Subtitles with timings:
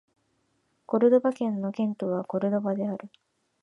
[0.87, 3.07] コルドバ県の県都はコルドバである